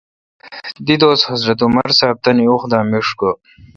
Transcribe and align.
دیدوس 0.87 1.21
حضرت 1.31 1.59
عمر 1.65 1.87
صاب 1.99 2.15
تانی 2.23 2.45
وخ 2.51 2.63
دا 2.71 2.79
میݭ 2.89 3.07
گو۔ 3.19 3.31